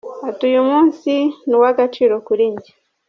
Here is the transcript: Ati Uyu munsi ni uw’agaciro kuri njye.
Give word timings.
Ati 0.29 0.43
Uyu 0.51 0.61
munsi 0.69 1.11
ni 1.47 1.55
uw’agaciro 1.57 2.13
kuri 2.27 2.43
njye. 2.53 2.71